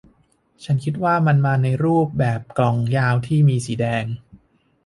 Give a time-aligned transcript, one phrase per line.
[0.63, 4.05] ฉันคิดว่ามันมาในรูปแบบกล่องยาวที่มีสีแดง